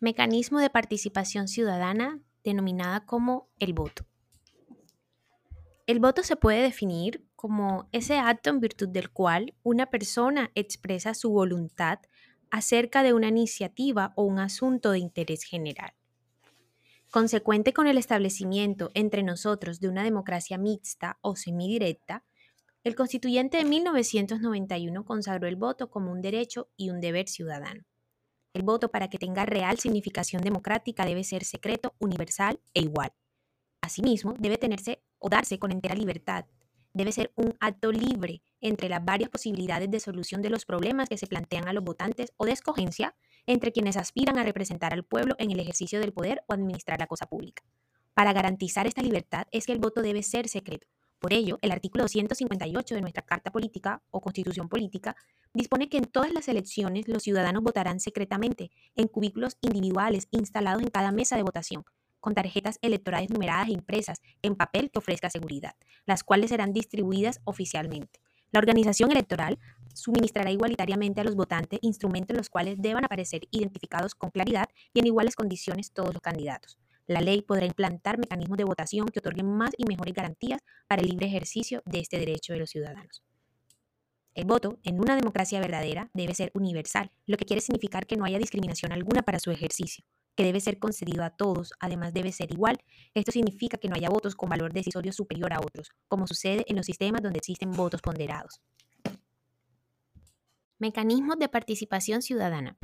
[0.00, 4.06] Mecanismo de participación ciudadana denominada como el voto.
[5.88, 11.14] El voto se puede definir como ese acto en virtud del cual una persona expresa
[11.14, 11.98] su voluntad
[12.52, 15.92] acerca de una iniciativa o un asunto de interés general.
[17.10, 22.24] Consecuente con el establecimiento entre nosotros de una democracia mixta o semidirecta,
[22.84, 27.87] el constituyente de 1991 consagró el voto como un derecho y un deber ciudadano.
[28.58, 33.12] El voto para que tenga real significación democrática debe ser secreto, universal e igual.
[33.80, 36.44] Asimismo, debe tenerse o darse con entera libertad.
[36.92, 41.16] Debe ser un acto libre entre las varias posibilidades de solución de los problemas que
[41.16, 43.14] se plantean a los votantes o de escogencia
[43.46, 47.06] entre quienes aspiran a representar al pueblo en el ejercicio del poder o administrar la
[47.06, 47.62] cosa pública.
[48.12, 50.88] Para garantizar esta libertad es que el voto debe ser secreto.
[51.18, 55.16] Por ello, el artículo 258 de nuestra Carta Política o Constitución Política
[55.52, 60.90] dispone que en todas las elecciones los ciudadanos votarán secretamente en cubículos individuales instalados en
[60.90, 61.84] cada mesa de votación,
[62.20, 65.74] con tarjetas electorales numeradas e impresas en papel que ofrezca seguridad,
[66.06, 68.20] las cuales serán distribuidas oficialmente.
[68.52, 69.58] La organización electoral
[69.94, 75.00] suministrará igualitariamente a los votantes instrumentos en los cuales deban aparecer identificados con claridad y
[75.00, 76.78] en iguales condiciones todos los candidatos.
[77.08, 81.08] La ley podrá implantar mecanismos de votación que otorguen más y mejores garantías para el
[81.08, 83.24] libre ejercicio de este derecho de los ciudadanos.
[84.34, 88.26] El voto en una democracia verdadera debe ser universal, lo que quiere significar que no
[88.26, 90.04] haya discriminación alguna para su ejercicio,
[90.36, 92.78] que debe ser concedido a todos, además debe ser igual.
[93.14, 96.76] Esto significa que no haya votos con valor decisorio superior a otros, como sucede en
[96.76, 98.60] los sistemas donde existen votos ponderados.
[100.78, 102.78] Mecanismos de participación ciudadana.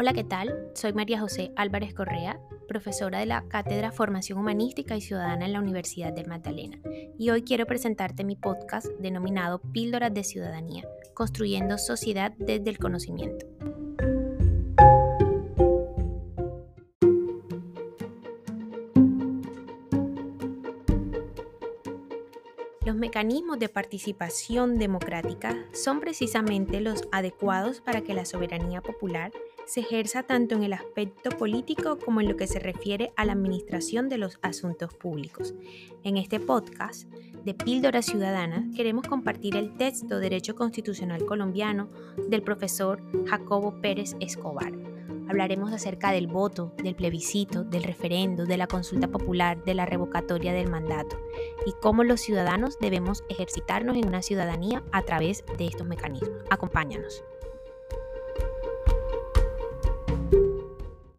[0.00, 0.70] Hola, ¿qué tal?
[0.74, 5.58] Soy María José Álvarez Correa, profesora de la Cátedra Formación Humanística y Ciudadana en la
[5.58, 6.78] Universidad de Magdalena,
[7.18, 13.44] y hoy quiero presentarte mi podcast denominado Píldoras de Ciudadanía, construyendo sociedad desde el conocimiento.
[22.86, 29.32] Los mecanismos de participación democrática son precisamente los adecuados para que la soberanía popular
[29.68, 33.32] se ejerza tanto en el aspecto político como en lo que se refiere a la
[33.32, 35.54] administración de los asuntos públicos.
[36.04, 37.06] En este podcast
[37.44, 41.90] de Píldoras Ciudadanas queremos compartir el texto Derecho Constitucional Colombiano
[42.30, 44.72] del profesor Jacobo Pérez Escobar.
[45.28, 50.54] Hablaremos acerca del voto, del plebiscito, del referendo, de la consulta popular, de la revocatoria
[50.54, 51.20] del mandato
[51.66, 56.40] y cómo los ciudadanos debemos ejercitarnos en una ciudadanía a través de estos mecanismos.
[56.48, 57.22] Acompáñanos.